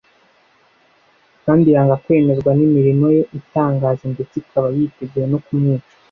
[1.43, 5.89] kandi yanga kwemezwa n'imirimo ye itangaza ndetse ikaba yiteguye no kumwica